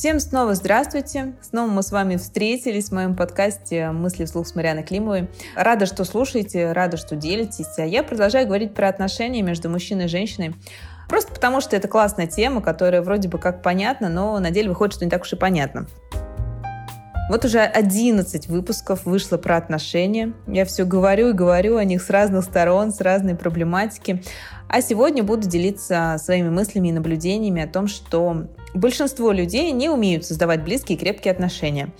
Всем 0.00 0.18
снова 0.18 0.54
здравствуйте. 0.54 1.34
Снова 1.42 1.70
мы 1.70 1.82
с 1.82 1.92
вами 1.92 2.16
встретились 2.16 2.88
в 2.88 2.92
моем 2.92 3.14
подкасте 3.14 3.90
«Мысли 3.90 4.24
вслух» 4.24 4.48
с 4.48 4.54
Марианой 4.54 4.82
Климовой. 4.82 5.28
Рада, 5.54 5.84
что 5.84 6.06
слушаете, 6.06 6.72
рада, 6.72 6.96
что 6.96 7.16
делитесь. 7.16 7.76
А 7.76 7.84
я 7.84 8.02
продолжаю 8.02 8.46
говорить 8.46 8.72
про 8.72 8.88
отношения 8.88 9.42
между 9.42 9.68
мужчиной 9.68 10.06
и 10.06 10.08
женщиной. 10.08 10.54
Просто 11.06 11.34
потому, 11.34 11.60
что 11.60 11.76
это 11.76 11.86
классная 11.86 12.26
тема, 12.26 12.62
которая 12.62 13.02
вроде 13.02 13.28
бы 13.28 13.38
как 13.38 13.62
понятна, 13.62 14.08
но 14.08 14.38
на 14.38 14.50
деле 14.50 14.70
выходит, 14.70 14.94
что 14.94 15.04
не 15.04 15.10
так 15.10 15.20
уж 15.20 15.34
и 15.34 15.36
понятно. 15.36 15.86
Вот 17.30 17.44
уже 17.44 17.60
11 17.60 18.48
выпусков 18.48 19.06
вышло 19.06 19.36
про 19.36 19.56
отношения. 19.56 20.32
Я 20.48 20.64
все 20.64 20.84
говорю 20.84 21.28
и 21.28 21.32
говорю 21.32 21.76
о 21.76 21.84
них 21.84 22.02
с 22.02 22.10
разных 22.10 22.42
сторон, 22.44 22.92
с 22.92 23.00
разной 23.00 23.36
проблематики. 23.36 24.24
А 24.68 24.82
сегодня 24.82 25.22
буду 25.22 25.48
делиться 25.48 26.16
своими 26.20 26.48
мыслями 26.48 26.88
и 26.88 26.92
наблюдениями 26.92 27.62
о 27.62 27.68
том, 27.68 27.86
что 27.86 28.48
большинство 28.74 29.30
людей 29.30 29.70
не 29.70 29.88
умеют 29.88 30.24
создавать 30.24 30.64
близкие 30.64 30.98
и 30.98 31.00
крепкие 31.00 31.30
отношения. 31.30 31.90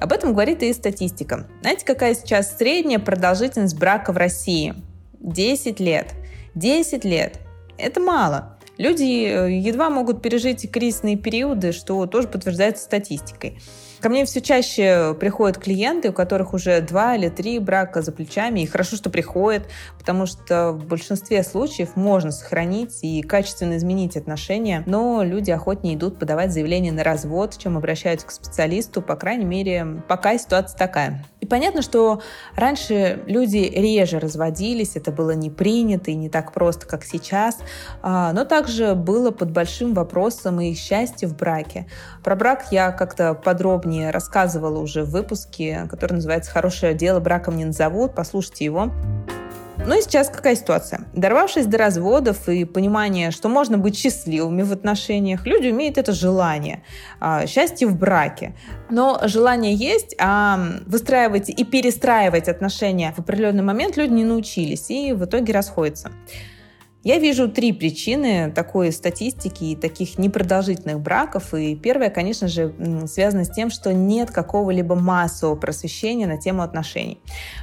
Об 0.00 0.10
этом 0.10 0.32
говорит 0.32 0.62
и 0.62 0.72
статистика. 0.72 1.46
Знаете, 1.60 1.84
какая 1.84 2.14
сейчас 2.14 2.56
средняя 2.56 2.98
продолжительность 2.98 3.78
брака 3.78 4.14
в 4.14 4.16
России? 4.16 4.74
10 5.20 5.80
лет. 5.80 6.14
10 6.54 7.04
лет. 7.04 7.40
Это 7.76 8.00
мало. 8.00 8.57
Люди 8.78 9.26
э, 9.26 9.50
едва 9.58 9.90
могут 9.90 10.22
пережить 10.22 10.70
кризисные 10.70 11.16
периоды, 11.16 11.72
что 11.72 12.06
тоже 12.06 12.28
подтверждается 12.28 12.84
статистикой. 12.84 13.58
Ко 14.00 14.08
мне 14.08 14.24
все 14.24 14.40
чаще 14.40 15.16
приходят 15.18 15.58
клиенты, 15.58 16.10
у 16.10 16.12
которых 16.12 16.54
уже 16.54 16.80
два 16.80 17.16
или 17.16 17.28
три 17.28 17.58
брака 17.58 18.00
за 18.00 18.12
плечами. 18.12 18.60
И 18.60 18.66
хорошо, 18.66 18.94
что 18.94 19.10
приходят, 19.10 19.64
потому 19.98 20.26
что 20.26 20.70
в 20.70 20.86
большинстве 20.86 21.42
случаев 21.42 21.96
можно 21.96 22.30
сохранить 22.30 23.00
и 23.02 23.22
качественно 23.22 23.76
изменить 23.76 24.16
отношения, 24.16 24.84
но 24.86 25.24
люди 25.24 25.50
охотнее 25.50 25.96
идут 25.96 26.20
подавать 26.20 26.52
заявление 26.52 26.92
на 26.92 27.02
развод, 27.02 27.58
чем 27.58 27.76
обращаются 27.76 28.28
к 28.28 28.30
специалисту, 28.30 29.02
по 29.02 29.16
крайней 29.16 29.46
мере, 29.46 29.84
пока 30.06 30.38
ситуация 30.38 30.78
такая. 30.78 31.24
Понятно, 31.48 31.82
что 31.82 32.20
раньше 32.56 33.22
люди 33.26 33.58
реже 33.58 34.18
разводились, 34.18 34.96
это 34.96 35.12
было 35.12 35.32
не 35.32 35.50
принято 35.50 36.10
и 36.10 36.14
не 36.14 36.28
так 36.28 36.52
просто, 36.52 36.86
как 36.86 37.04
сейчас, 37.04 37.58
а, 38.02 38.32
но 38.32 38.44
также 38.44 38.94
было 38.94 39.30
под 39.30 39.50
большим 39.50 39.94
вопросом 39.94 40.60
и 40.60 40.74
счастье 40.74 41.28
в 41.28 41.36
браке. 41.36 41.86
Про 42.22 42.36
брак 42.36 42.66
я 42.70 42.92
как-то 42.92 43.34
подробнее 43.34 44.10
рассказывала 44.10 44.78
уже 44.78 45.04
в 45.04 45.10
выпуске, 45.10 45.86
который 45.90 46.14
называется 46.14 46.50
«Хорошее 46.50 46.94
дело 46.94 47.20
браком 47.20 47.56
не 47.56 47.64
назовут», 47.64 48.14
послушайте 48.14 48.64
его. 48.64 48.92
Ну 49.86 49.98
и 49.98 50.02
сейчас 50.02 50.28
какая 50.28 50.54
ситуация? 50.54 51.02
Дорвавшись 51.14 51.66
до 51.66 51.78
разводов 51.78 52.48
и 52.48 52.64
понимания, 52.64 53.30
что 53.30 53.48
можно 53.48 53.78
быть 53.78 53.96
счастливыми 53.96 54.62
в 54.62 54.72
отношениях, 54.72 55.46
люди 55.46 55.68
имеют 55.68 55.98
это 55.98 56.12
желание, 56.12 56.82
а, 57.20 57.46
счастье 57.46 57.86
в 57.86 57.96
браке. 57.96 58.54
Но 58.90 59.20
желание 59.24 59.74
есть, 59.74 60.14
а 60.18 60.58
выстраивать 60.86 61.48
и 61.48 61.64
перестраивать 61.64 62.48
отношения 62.48 63.14
в 63.16 63.20
определенный 63.20 63.62
момент 63.62 63.96
люди 63.96 64.12
не 64.12 64.24
научились 64.24 64.90
и 64.90 65.12
в 65.12 65.24
итоге 65.24 65.52
расходятся. 65.52 66.10
Я 67.04 67.18
вижу 67.18 67.48
три 67.48 67.72
причины 67.72 68.50
такой 68.52 68.90
статистики 68.90 69.64
и 69.64 69.76
таких 69.76 70.18
непродолжительных 70.18 70.98
браков. 71.00 71.54
И 71.54 71.76
первая, 71.76 72.10
конечно 72.10 72.48
же, 72.48 72.74
связана 73.06 73.44
с 73.44 73.50
тем, 73.50 73.70
что 73.70 73.92
нет 73.94 74.32
какого-либо 74.32 74.96
массового 74.96 75.54
просвещения 75.54 76.26
на 76.26 76.38
тему 76.38 76.62
отношений. 76.62 77.20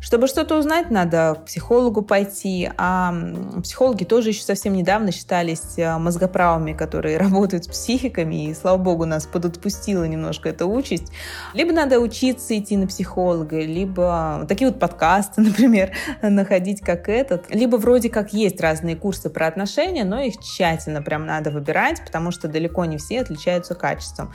Чтобы 0.00 0.28
что-то 0.28 0.56
узнать, 0.56 0.90
надо 0.90 1.36
к 1.40 1.46
психологу 1.46 2.02
пойти, 2.02 2.70
а 2.78 3.14
психологи 3.62 4.04
тоже 4.04 4.30
еще 4.30 4.42
совсем 4.42 4.72
недавно 4.72 5.12
считались 5.12 5.76
э, 5.76 5.98
мозгоправами, 5.98 6.72
которые 6.72 7.18
работают 7.18 7.64
с 7.64 7.68
психиками, 7.68 8.46
и, 8.46 8.54
слава 8.54 8.78
богу, 8.78 9.04
нас 9.04 9.26
подотпустила 9.26 10.04
немножко 10.04 10.48
эта 10.48 10.64
участь. 10.66 11.12
Либо 11.52 11.72
надо 11.72 11.98
учиться 11.98 12.58
идти 12.58 12.76
на 12.76 12.86
психолога, 12.86 13.60
либо 13.60 14.46
такие 14.48 14.70
вот 14.70 14.78
подкасты, 14.78 15.40
например, 15.42 15.92
находить 16.22 16.80
как 16.80 17.08
этот, 17.08 17.52
либо 17.54 17.76
вроде 17.76 18.08
как 18.08 18.32
есть 18.32 18.60
разные 18.60 18.96
курсы 18.96 19.17
про 19.30 19.48
отношения, 19.48 20.04
но 20.04 20.20
их 20.20 20.38
тщательно 20.38 21.02
прям 21.02 21.26
надо 21.26 21.50
выбирать, 21.50 22.02
потому 22.04 22.30
что 22.30 22.46
далеко 22.48 22.84
не 22.84 22.98
все 22.98 23.20
отличаются 23.20 23.74
качеством. 23.74 24.32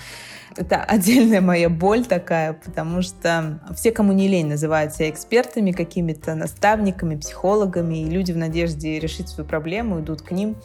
Это 0.56 0.84
отдельная 0.84 1.42
моя 1.42 1.70
боль 1.70 2.06
такая, 2.06 2.54
потому 2.54 3.02
что 3.02 3.60
все, 3.76 3.92
кому 3.92 4.12
не 4.12 4.28
лень, 4.28 4.48
называют 4.48 4.94
себя 4.94 5.10
экспертами, 5.10 5.72
какими-то 5.72 6.36
наставниками, 6.36 7.16
психологами, 7.16 8.04
и 8.04 8.10
люди 8.10 8.32
в 8.32 8.38
надежде 8.38 9.00
решить 9.00 9.30
свою 9.30 9.48
проблему 9.48 10.02
идут 10.02 10.22
к 10.22 10.32
ним. 10.32 10.56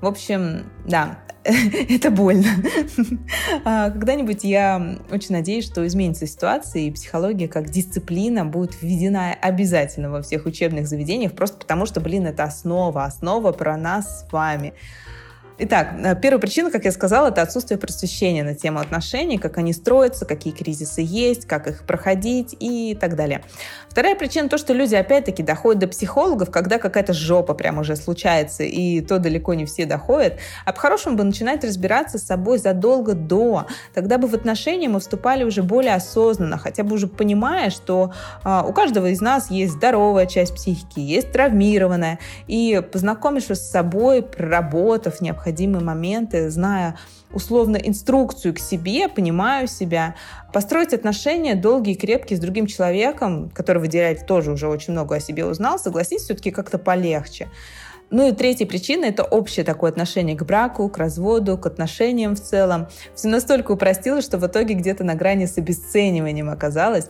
В 0.00 0.06
общем, 0.06 0.66
да, 0.86 1.18
это 1.44 2.10
больно. 2.10 2.48
А 3.64 3.90
когда-нибудь 3.90 4.44
я 4.44 4.98
очень 5.10 5.32
надеюсь, 5.32 5.64
что 5.64 5.86
изменится 5.86 6.26
ситуация, 6.26 6.82
и 6.82 6.90
психология 6.90 7.48
как 7.48 7.70
дисциплина 7.70 8.44
будет 8.44 8.80
введена 8.80 9.32
обязательно 9.32 10.10
во 10.10 10.22
всех 10.22 10.46
учебных 10.46 10.88
заведениях, 10.88 11.32
просто 11.32 11.58
потому 11.58 11.86
что, 11.86 12.00
блин, 12.00 12.26
это 12.26 12.44
основа, 12.44 13.04
основа 13.04 13.52
про 13.52 13.76
нас 13.76 14.20
с 14.20 14.32
вами. 14.32 14.74
Итак, 15.58 15.94
э, 16.04 16.14
первая 16.20 16.38
причина, 16.38 16.70
как 16.70 16.84
я 16.84 16.92
сказала, 16.92 17.28
это 17.28 17.40
отсутствие 17.40 17.78
просвещения 17.78 18.44
на 18.44 18.54
тему 18.54 18.78
отношений, 18.78 19.38
как 19.38 19.56
они 19.56 19.72
строятся, 19.72 20.26
какие 20.26 20.52
кризисы 20.52 21.00
есть, 21.00 21.46
как 21.46 21.66
их 21.66 21.84
проходить 21.86 22.54
и 22.60 22.94
так 22.94 23.16
далее. 23.16 23.42
Вторая 23.88 24.14
причина 24.14 24.50
то, 24.50 24.58
что 24.58 24.74
люди 24.74 24.94
опять-таки 24.94 25.42
доходят 25.42 25.80
до 25.80 25.88
психологов, 25.88 26.50
когда 26.50 26.78
какая-то 26.78 27.14
жопа 27.14 27.54
прям 27.54 27.78
уже 27.78 27.96
случается, 27.96 28.64
и 28.64 29.00
то 29.00 29.18
далеко 29.18 29.54
не 29.54 29.64
все 29.64 29.86
доходят. 29.86 30.34
А 30.66 30.74
по-хорошему 30.74 31.16
бы 31.16 31.24
начинать 31.24 31.64
разбираться 31.64 32.18
с 32.18 32.24
собой 32.24 32.58
задолго 32.58 33.14
до. 33.14 33.66
Тогда 33.94 34.18
бы 34.18 34.28
в 34.28 34.34
отношения 34.34 34.90
мы 34.90 35.00
вступали 35.00 35.44
уже 35.44 35.62
более 35.62 35.94
осознанно, 35.94 36.58
хотя 36.58 36.82
бы 36.82 36.96
уже 36.96 37.06
понимая, 37.06 37.70
что 37.70 38.12
а, 38.44 38.62
у 38.68 38.74
каждого 38.74 39.06
из 39.06 39.22
нас 39.22 39.50
есть 39.50 39.72
здоровая 39.72 40.26
часть 40.26 40.54
психики, 40.54 41.00
есть 41.00 41.32
травмированная. 41.32 42.18
И 42.46 42.82
познакомившись 42.92 43.60
с 43.60 43.70
собой, 43.70 44.22
проработав 44.22 45.22
необходимые 45.46 45.84
моменты, 45.84 46.50
зная 46.50 46.96
условно 47.32 47.76
инструкцию 47.76 48.54
к 48.54 48.58
себе, 48.58 49.08
понимаю 49.08 49.68
себя, 49.68 50.14
построить 50.52 50.92
отношения 50.92 51.54
долгие 51.54 51.92
и 51.92 51.96
крепкие 51.96 52.36
с 52.36 52.40
другим 52.40 52.66
человеком, 52.66 53.50
который 53.54 53.78
выделяет 53.78 54.26
тоже 54.26 54.52
уже 54.52 54.66
очень 54.68 54.92
много 54.92 55.16
о 55.16 55.20
себе 55.20 55.44
узнал, 55.44 55.78
согласись, 55.78 56.22
все-таки 56.22 56.50
как-то 56.50 56.78
полегче. 56.78 57.48
Ну 58.10 58.28
и 58.28 58.32
третья 58.32 58.66
причина– 58.66 59.04
это 59.06 59.24
общее 59.24 59.64
такое 59.64 59.90
отношение 59.90 60.36
к 60.36 60.44
браку, 60.44 60.88
к 60.88 60.98
разводу, 60.98 61.58
к 61.58 61.66
отношениям 61.66 62.36
в 62.36 62.40
целом. 62.40 62.86
Все 63.14 63.28
настолько 63.28 63.72
упростилось, 63.72 64.24
что 64.24 64.38
в 64.38 64.46
итоге 64.46 64.74
где-то 64.74 65.02
на 65.02 65.14
грани 65.14 65.46
с 65.46 65.58
обесцениванием 65.58 66.48
оказалось. 66.48 67.08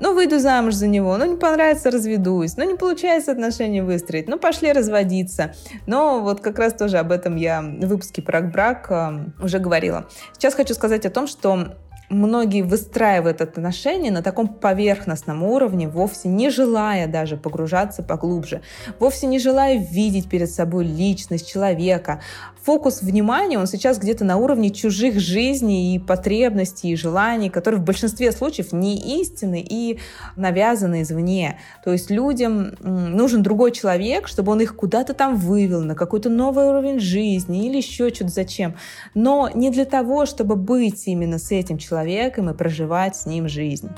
Ну, 0.00 0.14
выйду 0.14 0.38
замуж 0.38 0.74
за 0.74 0.88
него, 0.88 1.16
ну, 1.16 1.24
не 1.24 1.36
понравится, 1.36 1.90
разведусь, 1.90 2.56
ну, 2.56 2.64
не 2.64 2.76
получается 2.76 3.32
отношения 3.32 3.82
выстроить, 3.82 4.28
ну, 4.28 4.38
пошли 4.38 4.72
разводиться. 4.72 5.54
Но 5.86 6.20
вот 6.20 6.40
как 6.40 6.58
раз 6.58 6.74
тоже 6.74 6.98
об 6.98 7.12
этом 7.12 7.36
я 7.36 7.62
в 7.62 7.86
выпуске 7.86 8.20
про 8.20 8.40
брак 8.40 8.86
э, 8.90 9.42
уже 9.42 9.58
говорила. 9.58 10.08
Сейчас 10.32 10.54
хочу 10.54 10.74
сказать 10.74 11.06
о 11.06 11.10
том, 11.10 11.26
что 11.26 11.76
многие 12.08 12.62
выстраивают 12.62 13.40
отношения 13.40 14.10
на 14.10 14.22
таком 14.22 14.48
поверхностном 14.48 15.42
уровне, 15.42 15.88
вовсе 15.88 16.28
не 16.28 16.50
желая 16.50 17.06
даже 17.06 17.36
погружаться 17.36 18.02
поглубже, 18.02 18.62
вовсе 18.98 19.26
не 19.26 19.38
желая 19.38 19.78
видеть 19.78 20.28
перед 20.28 20.50
собой 20.50 20.84
личность 20.84 21.50
человека. 21.50 22.20
Фокус 22.66 23.00
внимания, 23.00 23.60
он 23.60 23.68
сейчас 23.68 23.96
где-то 23.96 24.24
на 24.24 24.38
уровне 24.38 24.70
чужих 24.70 25.20
жизней 25.20 25.94
и 25.94 26.00
потребностей, 26.00 26.90
и 26.90 26.96
желаний, 26.96 27.48
которые 27.48 27.80
в 27.80 27.84
большинстве 27.84 28.32
случаев 28.32 28.72
не 28.72 29.20
истинны 29.20 29.64
и 29.64 30.00
навязаны 30.34 31.02
извне. 31.02 31.60
То 31.84 31.92
есть 31.92 32.10
людям 32.10 32.72
нужен 32.80 33.44
другой 33.44 33.70
человек, 33.70 34.26
чтобы 34.26 34.50
он 34.50 34.62
их 34.62 34.74
куда-то 34.74 35.14
там 35.14 35.36
вывел, 35.36 35.80
на 35.82 35.94
какой-то 35.94 36.28
новый 36.28 36.66
уровень 36.66 36.98
жизни 36.98 37.68
или 37.68 37.76
еще 37.76 38.12
что-то 38.12 38.30
зачем. 38.30 38.74
Но 39.14 39.48
не 39.54 39.70
для 39.70 39.84
того, 39.84 40.26
чтобы 40.26 40.56
быть 40.56 41.06
именно 41.06 41.38
с 41.38 41.52
этим 41.52 41.78
человеком 41.78 42.50
и 42.50 42.54
проживать 42.54 43.14
с 43.14 43.26
ним 43.26 43.48
жизнь. 43.48 43.90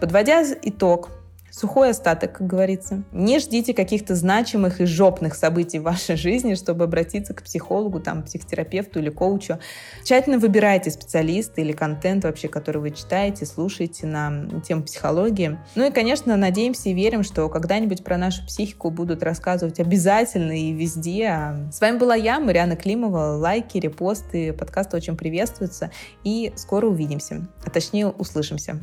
Подводя 0.00 0.42
итог, 0.62 1.10
сухой 1.52 1.90
остаток, 1.90 2.38
как 2.38 2.46
говорится. 2.46 3.04
Не 3.12 3.38
ждите 3.38 3.74
каких-то 3.74 4.14
значимых 4.14 4.80
и 4.80 4.86
жопных 4.86 5.34
событий 5.34 5.78
в 5.78 5.82
вашей 5.82 6.16
жизни, 6.16 6.54
чтобы 6.54 6.84
обратиться 6.84 7.34
к 7.34 7.42
психологу, 7.42 8.00
там, 8.00 8.22
психотерапевту 8.22 8.98
или 8.98 9.10
коучу. 9.10 9.58
Тщательно 10.02 10.38
выбирайте 10.38 10.90
специалиста 10.90 11.60
или 11.60 11.72
контент 11.72 12.24
вообще, 12.24 12.48
который 12.48 12.80
вы 12.80 12.90
читаете, 12.90 13.44
слушаете 13.44 14.06
на 14.06 14.48
тему 14.66 14.82
психологии. 14.82 15.58
Ну 15.74 15.86
и, 15.86 15.92
конечно, 15.92 16.36
надеемся 16.36 16.88
и 16.88 16.94
верим, 16.94 17.22
что 17.22 17.48
когда-нибудь 17.48 18.02
про 18.02 18.16
нашу 18.16 18.44
психику 18.46 18.90
будут 18.90 19.22
рассказывать 19.22 19.78
обязательно 19.78 20.58
и 20.58 20.72
везде. 20.72 21.68
С 21.70 21.80
вами 21.80 21.98
была 21.98 22.14
я, 22.14 22.40
Мариана 22.40 22.76
Климова. 22.76 23.36
Лайки, 23.36 23.76
репосты, 23.76 24.54
подкасты 24.54 24.96
очень 24.96 25.16
приветствуются. 25.16 25.90
И 26.24 26.52
скоро 26.56 26.86
увидимся, 26.86 27.46
а 27.64 27.70
точнее 27.70 28.08
услышимся. 28.08 28.80